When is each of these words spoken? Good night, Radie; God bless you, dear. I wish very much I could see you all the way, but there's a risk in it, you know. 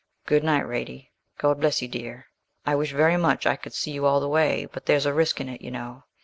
Good 0.25 0.43
night, 0.43 0.65
Radie; 0.65 1.09
God 1.37 1.59
bless 1.59 1.83
you, 1.83 1.87
dear. 1.87 2.25
I 2.65 2.73
wish 2.73 2.91
very 2.91 3.17
much 3.17 3.45
I 3.45 3.55
could 3.55 3.75
see 3.75 3.91
you 3.91 4.07
all 4.07 4.19
the 4.19 4.27
way, 4.27 4.65
but 4.65 4.87
there's 4.87 5.05
a 5.05 5.13
risk 5.13 5.39
in 5.39 5.47
it, 5.47 5.61
you 5.61 5.69
know. 5.69 6.05